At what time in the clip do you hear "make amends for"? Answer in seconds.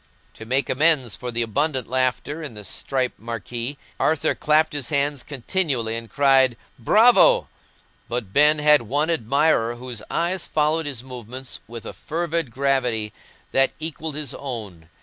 0.47-1.29